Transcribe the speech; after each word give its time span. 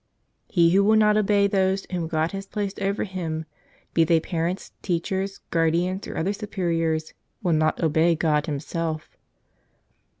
"He 0.47 0.71
who 0.71 0.83
will 0.83 0.95
not 0.95 1.15
obey 1.15 1.45
those 1.45 1.85
whom 1.91 2.07
God 2.07 2.31
has 2.31 2.47
placed 2.47 2.79
over 2.81 3.03
him, 3.03 3.45
be 3.93 4.03
they 4.03 4.19
parents, 4.19 4.71
teachers, 4.81 5.41
guardians, 5.51 6.07
or 6.07 6.17
other 6.17 6.33
superiors, 6.33 7.13
will 7.43 7.53
not 7.53 7.83
obey 7.83 8.15
God 8.15 8.47
Himself." 8.47 9.15